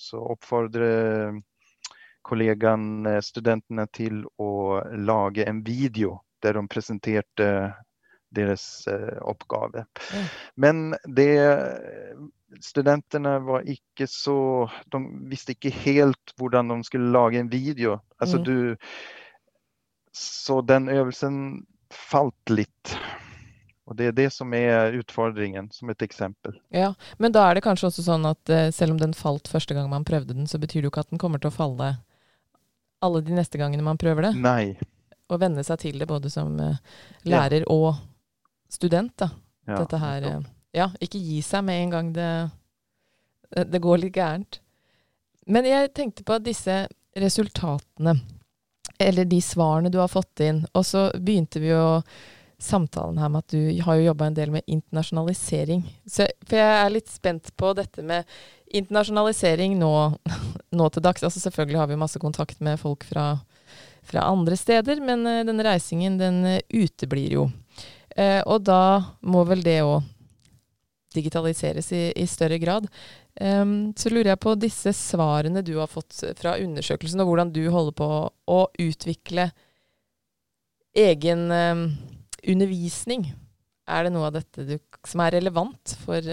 så 0.00 0.22
oppfordrer 0.32 1.36
kollegaen 2.26 3.06
studentene 3.22 3.84
til 3.94 4.24
å 4.40 4.80
lage 4.98 5.46
en 5.46 5.60
video 5.62 6.16
der 6.44 6.58
de 6.58 6.62
presenterte 6.70 7.48
deres 8.34 8.86
eh, 8.90 9.18
oppgave. 9.22 9.84
Mm. 10.12 10.24
Men 10.60 10.80
det, 11.16 11.30
studentene 12.64 13.36
var 13.46 13.66
ikke 13.66 14.08
så 14.10 14.68
De 14.90 15.00
visste 15.30 15.54
ikke 15.54 15.70
helt 15.84 16.34
hvordan 16.40 16.72
de 16.72 16.80
skulle 16.86 17.12
lage 17.14 17.38
en 17.40 17.50
video. 17.52 18.00
Altså 18.18 18.38
Mm. 18.38 18.44
du 18.44 18.76
Så 20.14 20.60
den 20.62 20.88
øvelsen 20.88 21.66
falt 21.90 22.50
litt. 22.50 22.96
Og 23.86 23.96
det 23.96 24.06
er 24.06 24.12
det 24.12 24.32
som 24.32 24.52
er 24.54 24.94
utfordringen, 24.96 25.68
som 25.72 25.90
et 25.90 26.02
eksempel. 26.02 26.54
Ja, 26.70 26.94
men 27.18 27.32
da 27.32 27.42
er 27.50 27.54
det 27.54 27.64
kanskje 27.66 27.90
også 27.90 28.04
sånn 28.06 28.24
at 28.26 28.48
eh, 28.48 28.70
selv 28.70 28.94
om 28.94 29.00
den 29.00 29.12
falt 29.12 29.50
første 29.50 29.74
gang 29.74 29.90
man 29.90 30.06
prøvde 30.06 30.34
den, 30.34 30.46
så 30.46 30.58
betyr 30.58 30.80
det 30.80 30.88
jo 30.88 30.92
ikke 30.94 31.04
at 31.04 31.10
den 31.10 31.18
kommer 31.18 31.42
til 31.42 31.50
å 31.50 31.56
falle 31.56 31.96
alle 33.04 33.20
de 33.26 33.34
neste 33.36 33.58
gangene 33.60 33.84
man 33.84 33.98
prøver 34.00 34.30
det. 34.30 34.32
Nei. 34.40 34.76
Og 35.32 35.40
venne 35.40 35.64
seg 35.64 35.80
til 35.80 36.02
det 36.02 36.08
både 36.10 36.30
som 36.32 36.52
eh, 36.60 36.82
lærer 37.28 37.64
og 37.72 37.94
student, 38.70 39.14
da. 39.20 39.30
Ja, 39.64 39.78
Dette 39.80 40.00
her 40.02 40.28
eh. 40.28 40.44
Ja, 40.74 40.90
ikke 41.00 41.22
gi 41.22 41.38
seg 41.44 41.64
med 41.64 41.80
en 41.80 41.92
gang 41.94 42.12
det, 42.12 42.30
det 43.54 43.68
det 43.70 43.80
går 43.80 44.02
litt 44.02 44.16
gærent. 44.16 44.58
Men 45.46 45.68
jeg 45.68 45.92
tenkte 45.94 46.24
på 46.26 46.38
disse 46.42 46.84
resultatene, 47.16 48.16
eller 48.98 49.24
de 49.28 49.40
svarene 49.42 49.92
du 49.92 50.00
har 50.00 50.10
fått 50.10 50.42
inn. 50.44 50.64
Og 50.74 50.86
så 50.86 51.06
begynte 51.14 51.62
vi 51.62 51.70
jo 51.70 52.02
samtalen 52.64 53.18
her 53.18 53.30
med 53.32 53.44
at 53.44 53.54
du 53.54 53.82
har 53.84 53.98
jo 53.98 54.08
jobba 54.08 54.28
en 54.28 54.36
del 54.36 54.52
med 54.54 54.66
internasjonalisering. 54.66 55.84
Så, 56.06 56.26
for 56.46 56.58
jeg 56.58 56.76
er 56.80 56.92
litt 56.94 57.10
spent 57.12 57.50
på 57.60 57.72
dette 57.76 58.04
med 58.06 58.28
internasjonalisering 58.74 59.76
nå, 59.78 59.92
nå 60.78 60.88
til 60.90 61.04
dags. 61.04 61.24
Altså 61.26 61.42
selvfølgelig 61.44 61.82
har 61.82 61.90
vi 61.90 62.00
masse 62.00 62.22
kontakt 62.22 62.62
med 62.64 62.80
folk 62.80 63.04
fra, 63.08 63.34
fra 64.06 64.26
andre 64.30 64.56
steder, 64.58 65.02
men 65.04 65.26
uh, 65.26 65.42
denne 65.46 65.66
reisingen 65.66 66.18
den 66.20 66.40
uh, 66.46 66.58
uteblir 66.74 67.36
jo. 67.38 67.44
Uh, 68.14 68.40
og 68.46 68.64
da 68.66 68.80
må 69.26 69.44
vel 69.48 69.64
det 69.64 69.80
òg 69.84 70.02
digitaliseres 71.14 71.92
i, 71.94 72.08
i 72.18 72.26
større 72.26 72.58
grad. 72.58 72.88
Um, 73.38 73.92
så 73.98 74.10
lurer 74.10 74.32
jeg 74.32 74.42
på 74.42 74.54
disse 74.58 74.90
svarene 74.94 75.62
du 75.62 75.76
har 75.78 75.90
fått 75.90 76.22
fra 76.38 76.56
undersøkelsen, 76.58 77.22
og 77.22 77.30
hvordan 77.30 77.52
du 77.54 77.62
holder 77.70 77.94
på 77.98 78.08
å 78.50 78.60
utvikle 78.82 79.48
egen 80.94 81.46
um, 81.50 81.84
undervisning. 82.42 83.28
Er 83.86 84.06
det 84.06 84.14
noe 84.14 84.30
av 84.30 84.38
dette 84.38 84.66
du, 84.66 84.76
som 85.06 85.22
er 85.22 85.36
relevant 85.36 85.94
for 86.02 86.24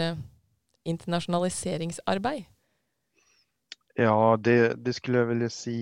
internasjonaliseringsarbeid? 0.87 2.45
Ja, 3.99 4.37
det, 4.39 4.85
det 4.85 4.95
skulle 4.95 5.21
jeg 5.21 5.29
ville 5.33 5.49
si. 5.51 5.77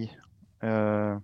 Eh, 0.64 1.18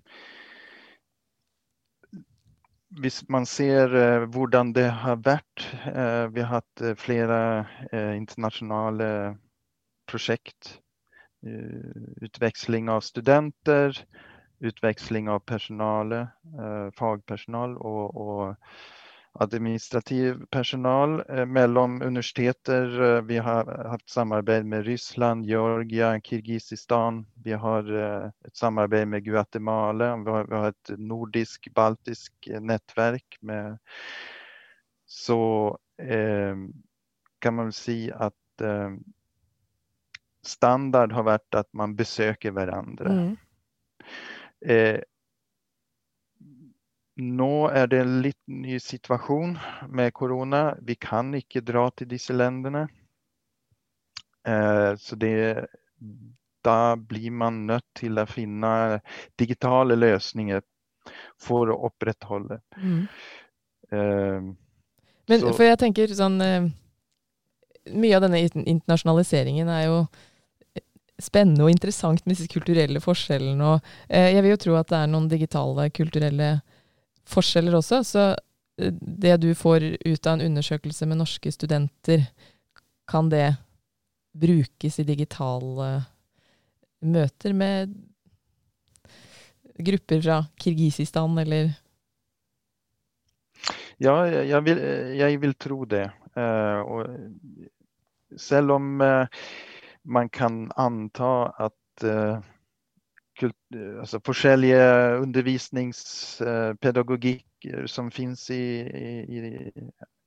hvis 3.01 3.23
man 3.29 3.45
ser 3.45 3.91
uh, 3.91 4.25
hvordan 4.31 4.71
det 4.75 4.87
har 5.03 5.19
vært 5.25 5.65
uh, 5.87 6.27
Vi 6.33 6.43
har 6.43 6.59
hatt 6.59 6.81
eh, 6.81 6.95
flere 6.95 7.39
internasjonale 8.15 9.07
prosjekt. 10.09 10.79
Utveksling 12.25 12.89
av 12.89 13.03
studenter, 13.05 13.93
utveksling 14.65 15.29
av 15.29 15.43
personale, 15.45 16.23
fagpersonal 16.97 17.75
og, 17.77 18.17
og 18.17 18.55
administrativ 19.39 20.45
personal 20.49 21.23
eh, 21.29 21.45
mellom 21.45 22.01
universiteter. 22.01 23.01
Eh, 23.03 23.21
Vi 23.21 23.37
har 23.37 23.87
hatt 23.89 24.09
samarbeid 24.09 24.65
med 24.65 24.85
Ryssland, 24.85 25.45
Georgia, 25.45 26.19
Kirgisistan. 26.21 27.25
Vi 27.43 27.53
har 27.53 27.95
eh, 27.95 28.29
et 28.45 28.55
samarbeid 28.55 29.07
med 29.07 29.23
Guatemala. 29.23 30.15
Vi 30.17 30.31
har, 30.31 30.45
vi 30.45 30.55
har 30.55 30.67
et 30.67 30.93
nordisk-baltisk 30.97 32.47
eh, 32.47 32.61
nettverk. 32.61 33.37
Med, 33.41 33.77
så 35.05 35.77
eh, 35.97 36.55
kan 37.39 37.55
man 37.55 37.73
si 37.73 38.11
at 38.11 38.61
eh, 38.61 38.95
standard 40.45 41.11
har 41.11 41.27
vært 41.27 41.59
at 41.59 41.69
man 41.73 41.95
besøker 41.97 42.55
hverandre. 42.55 43.11
Mm. 43.11 43.35
Eh, 44.65 45.01
nå 47.15 47.69
er 47.71 47.87
det 47.87 47.99
en 48.03 48.21
litt 48.23 48.41
ny 48.51 48.79
situasjon 48.79 49.55
med 49.89 50.13
korona. 50.13 50.75
Vi 50.81 50.95
kan 50.99 51.31
ikke 51.37 51.63
dra 51.63 51.87
til 51.95 52.09
disse 52.11 52.35
landene. 52.35 52.87
Eh, 54.45 54.91
så 54.99 55.15
det, 55.15 55.65
da 56.65 56.95
blir 56.95 57.31
man 57.31 57.63
nødt 57.69 57.87
til 57.97 58.19
å 58.19 58.27
finne 58.29 59.01
digitale 59.39 59.95
løsninger 59.95 60.61
for 61.41 61.71
å 61.71 61.79
opprettholde. 61.89 62.59
Mm. 62.77 63.07
Eh, 63.91 64.53
Men 65.27 65.39
Så- 65.39 65.53
for 65.53 65.63
jeg 65.63 65.79
tenker 65.79 66.07
sånn 66.07 66.41
eh, 66.41 66.69
Mye 67.93 68.15
av 68.15 68.21
denne 68.21 68.39
internasjonaliseringen 68.49 69.69
er 69.69 69.85
jo 69.85 70.07
spennende 71.21 71.63
og 71.63 71.69
interessant 71.69 72.25
med 72.25 72.35
disse 72.35 72.47
kulturelle 72.49 72.99
forskjellene. 72.99 73.61
Og 73.61 73.81
jeg 74.09 74.41
vil 74.41 74.49
jo 74.49 74.57
tro 74.57 74.75
at 74.75 74.87
det 74.87 74.97
er 74.97 75.07
noen 75.07 75.29
digitale 75.29 75.91
kulturelle 75.91 76.61
forskjeller 77.29 77.77
også. 77.77 78.01
Så 78.03 78.25
eh, 78.81 78.93
det 78.93 79.37
du 79.43 79.51
får 79.57 79.87
ut 80.05 80.27
av 80.27 80.37
en 80.37 80.45
undersøkelse 80.49 81.07
med 81.09 81.21
norske 81.21 81.51
studenter, 81.53 82.27
kan 83.07 83.29
det 83.29 83.55
brukes 84.35 84.99
i 84.99 85.05
digitale 85.07 85.89
møter 87.05 87.53
med 87.53 87.93
grupper 89.77 90.21
fra 90.23 90.39
Kirgisistan 90.61 91.37
eller 91.37 91.73
Ja, 94.01 94.25
jeg 94.27 94.59
vil, 94.65 94.79
jeg 95.15 95.39
vil 95.39 95.53
tro 95.55 95.85
det. 95.87 96.09
Eh, 96.35 96.79
og 96.83 97.07
selv 98.35 98.75
om 98.75 99.01
eh, 99.01 99.27
man 100.03 100.29
kan 100.29 100.65
anta 100.75 101.29
at 101.69 102.03
altså 103.43 104.19
forskjellige 104.25 105.19
undervisningspedagogikk 105.21 107.45
som 107.91 108.11
finnes 108.11 108.49
i, 108.53 108.61
i, 108.85 109.39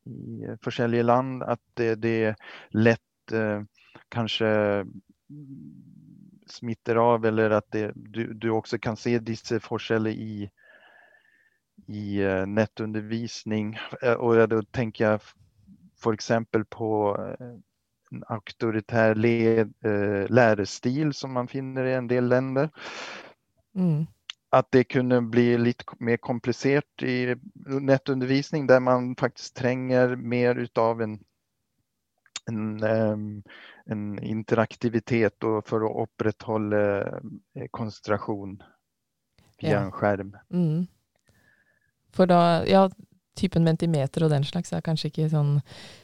i, 0.06 0.46
forskjellige 0.64 1.02
land, 1.06 1.42
at 1.42 1.60
det, 1.78 2.02
det 2.02 2.34
lett 2.74 3.32
eh, 3.32 3.62
kanskje 4.12 4.84
smitter 6.48 6.96
av, 6.96 7.24
eller 7.28 7.50
at 7.58 7.66
det, 7.72 7.90
du, 7.94 8.32
du 8.34 8.50
også 8.56 8.78
kan 8.78 8.96
se 8.96 9.18
disse 9.20 9.60
forskjeller 9.60 10.10
i 10.10 10.48
i 11.86 12.22
eh, 12.22 12.46
nettundervisning. 12.46 13.78
Eh, 14.02 14.14
Og 14.14 14.48
da 14.50 14.60
tenker 14.72 15.04
jeg 15.04 15.20
f.eks. 16.02 16.30
på 16.70 16.90
eh, 17.18 17.54
en 18.12 18.22
autoritær 18.32 19.14
led, 19.14 19.72
eh, 19.84 20.26
lærestil 20.30 21.12
som 21.14 21.34
man 21.36 21.48
finner 21.48 21.84
i 21.84 21.96
en 21.98 22.08
del 22.08 22.28
länder. 22.28 22.70
mm. 23.74 24.06
At 24.52 24.70
det 24.72 24.86
kunne 24.88 25.20
bli 25.28 25.58
litt 25.58 25.82
mer 26.00 26.16
komplisert 26.16 27.02
i 27.04 27.34
nettundervisning 27.68 28.66
der 28.66 28.80
man 28.80 29.10
faktisk 29.20 29.54
trenger 29.54 30.16
mer 30.16 30.54
utav 30.56 31.02
en, 31.02 31.18
en, 32.48 32.84
em, 32.84 33.42
en 33.86 34.18
interaktivitet 34.24 35.44
for 35.66 35.84
å 35.84 35.92
opprettholde 36.06 36.80
eh, 37.54 37.68
konsentrasjon 37.70 38.62
via 39.60 39.70
Ja. 39.70 39.80
en 39.84 39.92
skjerm. 39.92 40.32
Mm. 40.48 40.86
For 42.12 42.26
da, 42.26 42.64
ja, 42.64 42.88
typen 43.38 43.64
mentimeter 43.66 44.24
og 44.26 44.32
den 44.34 44.44
slags 44.46 44.72
er 44.74 44.82
kanskje 44.84 45.10
ikke 45.12 45.28
sånn 45.32 45.56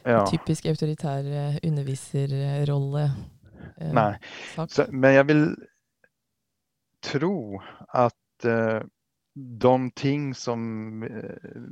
Ja. 0.05 0.23
typisk 0.31 0.65
autoritær 0.71 1.25
eh, 1.27 1.57
underviserrolle. 1.67 3.05
eh, 3.81 3.93
Nei. 3.93 4.11
Så, 4.67 4.87
men 4.91 5.13
jeg 5.17 5.27
vil 5.27 5.45
tro 7.05 7.59
at 7.93 8.45
eh, 8.49 8.81
de 9.35 9.75
ting 9.95 10.33
som 10.35 11.03
eh, 11.03 11.69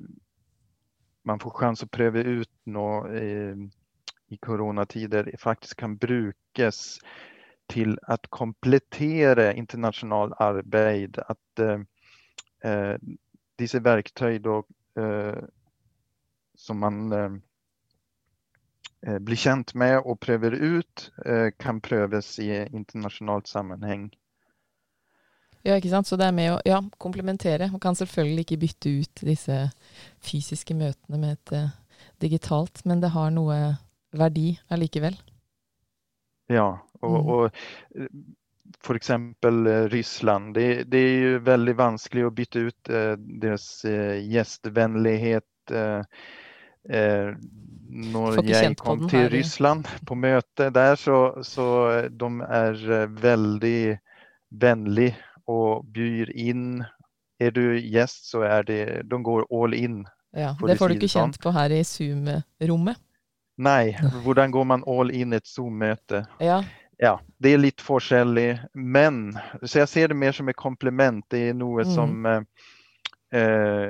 man 1.23 1.39
får 1.39 1.55
chans 1.59 1.83
å 1.85 1.87
prøve 1.87 2.19
ut 2.27 2.49
nå 2.67 2.87
i 4.33 4.37
koronatider 4.43 5.29
faktisk 5.39 5.77
kan 5.79 5.93
brukes 5.97 6.99
til 7.71 7.95
å 8.11 8.17
komplettere 8.33 9.53
internasjonalt 9.57 10.35
arbeid. 10.43 11.19
At 11.29 11.63
eh, 11.63 11.83
eh, 12.67 12.95
disse 13.59 13.79
verktøy 13.85 14.39
da, 14.43 14.57
eh, 14.59 14.65
som 16.55 16.79
man 16.79 17.11
eh, 17.11 17.31
eh, 19.07 19.19
blir 19.19 19.39
kjent 19.39 19.73
med 19.75 19.99
og 20.05 20.19
prøver 20.23 20.55
ut, 20.55 21.11
eh, 21.25 21.51
kan 21.59 21.81
prøves 21.81 22.39
i 22.39 22.49
internasjonalt 22.65 23.47
sammenheng. 23.47 24.11
Ja, 25.63 25.77
ikke 25.79 25.89
sant? 25.93 26.07
Så 26.07 26.17
det 26.19 26.27
er 26.27 26.35
med 26.35 26.51
å 26.51 26.59
ja, 26.67 26.81
komplementere. 26.99 27.69
Man 27.71 27.79
kan 27.83 27.95
selvfølgelig 27.95 28.43
ikke 28.45 28.59
bytte 28.65 28.93
ut 28.99 29.23
disse 29.23 29.59
fysiske 30.23 30.75
møtene 30.75 31.19
med 31.21 31.37
et 31.37 31.53
eh, 31.55 31.69
digitalt, 32.21 32.83
men 32.85 32.99
det 33.03 33.13
har 33.15 33.31
noe 33.31 33.59
verdi 34.13 34.57
allikevel. 34.71 35.15
Ja, 36.51 36.67
og, 37.01 37.15
Mm. 37.15 37.27
og 37.27 37.51
eh, 38.75 38.95
eksempel 38.95 39.67
eh, 39.67 39.83
Ryssland. 39.91 40.53
Det, 40.53 40.83
det, 40.91 40.99
er 40.99 41.19
jo 41.21 41.41
veldig 41.45 41.75
vanskelig 41.77 42.25
å 42.27 42.33
bytte 42.33 42.59
ut 42.69 42.89
eh, 42.89 43.13
deres 43.17 43.67
eh, 43.85 44.19
gjestevennlighet. 44.29 45.49
når 48.03 48.37
jeg 48.43 48.75
kom 48.75 49.05
til 49.07 49.29
Ryssland 49.31 49.87
på 50.03 50.17
møte 50.19 50.67
der, 50.75 50.97
så, 50.99 51.39
så 51.39 51.67
de 52.11 52.29
er 52.43 52.81
veldig 53.07 53.97
vennlige 54.51 55.15
og 55.47 55.85
byr 55.95 56.33
inn. 56.35 56.83
Er 57.39 57.55
du 57.55 57.79
gjest, 57.79 58.27
så 58.31 58.43
er 58.43 58.67
det 58.67 58.83
De 59.07 59.23
går 59.23 59.47
all 59.51 59.73
in. 59.73 60.03
Ja, 60.35 60.55
det 60.67 60.77
får 60.77 60.91
du 60.91 60.99
ikke 60.99 61.13
kjent 61.13 61.39
på 61.39 61.53
her 61.55 61.71
i 61.71 61.83
Zoom-rommet. 61.87 62.99
Nei, 63.61 63.93
hvordan 64.25 64.51
går 64.51 64.63
man 64.65 64.83
all 64.89 65.11
in 65.13 65.33
et 65.33 65.47
Zoom-møte? 65.47 66.25
Ja. 66.41 66.63
Ja. 66.97 67.17
det 67.37 67.53
er 67.53 67.61
litt 67.61 67.81
forskjellig, 67.83 68.59
men 68.73 69.33
Så 69.63 69.83
jeg 69.83 69.91
ser 69.91 70.07
det 70.11 70.19
mer 70.19 70.31
som 70.35 70.49
et 70.49 70.59
kompliment. 70.59 71.25
Det 71.31 71.49
er 71.49 71.57
noe 71.57 71.85
mm. 71.85 71.91
som 71.93 72.27
eh, 73.33 73.89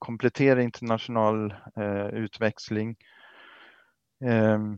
kompletterer 0.00 0.62
internasjonal 0.64 1.50
eh, 1.76 2.08
utveksling. 2.24 2.94
Eh, 4.24 4.68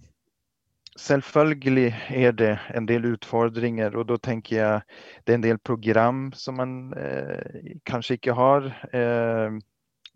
selvfølgelig 0.99 1.89
er 2.11 2.33
det 2.37 2.53
en 2.75 2.87
del 2.89 3.13
utfordringer, 3.15 3.97
og 3.97 4.09
da 4.11 4.19
tenker 4.23 4.57
jeg 4.57 4.81
det 5.25 5.35
er 5.35 5.41
en 5.41 5.49
del 5.49 5.59
program 5.59 6.25
som 6.37 6.59
man 6.61 6.77
eh, 6.99 7.77
kanskje 7.89 8.19
ikke 8.19 8.37
har 8.39 8.69
eh, 8.93 9.61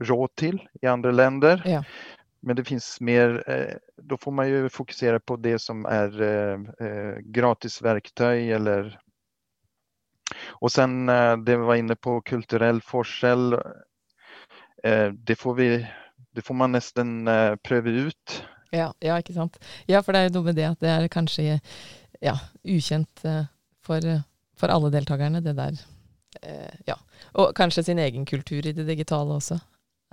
råd 0.05 0.35
til 0.37 0.61
i 0.83 0.91
andre 0.91 1.13
länder. 1.13 1.63
Ja. 1.65 1.83
Men 2.47 2.57
det 2.57 2.65
finns 2.65 3.01
mer, 3.01 3.45
eh, 3.51 3.77
då 4.03 4.17
får 4.17 4.33
man 4.33 4.49
ju 4.49 4.69
fokusera 4.69 5.21
på 5.21 5.37
det 5.37 5.59
som 5.59 5.87
är 5.87 6.23
eh, 6.23 6.59
verktøy. 6.59 7.33
gratisverktøy 7.33 8.51
eller 8.51 9.01
Og 10.61 10.71
sen 10.71 11.07
det 11.45 11.57
vi 11.57 11.65
var 11.67 11.75
inne 11.75 11.95
på, 11.97 12.21
kulturell 12.21 12.81
forskjell. 12.83 13.55
Det 15.15 15.37
får, 15.37 15.55
vi, 15.55 15.87
det 16.35 16.43
får 16.43 16.55
man 16.55 16.73
nesten 16.73 17.29
prøve 17.63 17.91
ut. 17.91 18.43
Ja, 18.71 18.93
ja, 19.01 19.19
ikke 19.19 19.37
sant. 19.37 19.59
Ja, 19.87 20.03
for 20.03 20.13
det 20.13 20.19
er 20.21 20.29
jo 20.29 20.43
med 20.43 20.57
det 20.59 20.67
at 20.67 20.81
det 20.83 20.91
er 20.91 21.09
kanskje 21.09 21.61
ja, 22.21 22.35
ukjent 22.65 23.23
for, 23.87 24.11
for 24.59 24.75
alle 24.75 24.91
deltakerne, 24.91 25.41
det 25.41 25.55
der. 25.57 25.79
Ja. 26.87 26.99
Og 27.39 27.55
kanskje 27.55 27.87
sin 27.87 28.03
egen 28.03 28.27
kultur 28.27 28.67
i 28.67 28.75
det 28.75 28.87
digitale 28.91 29.39
også 29.39 29.61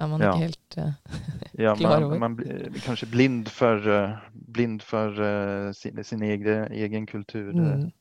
er 0.01 0.09
man 0.09 0.21
ikke 0.23 0.45
helt 0.47 0.77
uh, 0.77 0.93
ja, 1.65 1.73
klar 1.79 2.05
over. 2.05 2.19
Man 2.19 2.37
blir 2.37 2.69
kanskje 2.85 3.09
blind 3.11 3.49
for, 3.53 3.83
uh, 3.85 4.15
blind 4.33 4.83
for 4.85 5.13
uh, 5.19 5.71
sin, 5.77 6.01
sin 6.03 6.23
egen, 6.25 6.71
egen, 6.71 7.05
kultur. 7.05 7.51
Mm. 7.53 7.91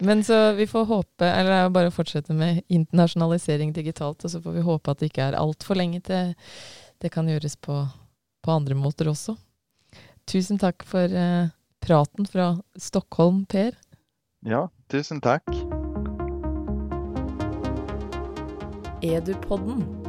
Men 0.00 0.24
så 0.24 0.52
vi 0.56 0.66
får 0.66 0.88
håpe, 0.88 1.26
eller 1.26 1.50
det 1.50 1.58
er 1.58 1.68
jo 1.68 1.76
bare 1.76 1.92
å 1.92 1.94
fortsette 1.94 2.34
med 2.34 2.62
internasjonalisering 2.68 3.74
digitalt, 3.76 4.24
og 4.24 4.32
så 4.32 4.40
får 4.42 4.56
vi 4.56 4.66
håpe 4.66 4.90
at 4.90 5.02
det 5.02 5.10
ikke 5.10 5.28
er 5.30 5.38
altfor 5.38 5.78
lenge 5.78 6.00
til 6.06 6.34
det 7.00 7.12
kan 7.12 7.28
gjøres 7.28 7.56
på, 7.56 7.76
på, 8.44 8.52
andre 8.52 8.76
måter 8.76 9.08
også. 9.12 9.36
Tusen 10.28 10.60
takk 10.60 10.84
for 10.86 11.12
praten 11.80 12.28
fra 12.28 12.52
Stockholm, 12.76 13.46
Per. 13.48 13.72
Ja, 14.44 14.66
tusen 14.92 15.20
takk. 15.24 15.48
Edupodden 19.00 19.99